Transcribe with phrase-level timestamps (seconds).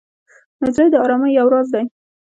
[0.61, 1.83] نجلۍ د ارامۍ یو راز دی.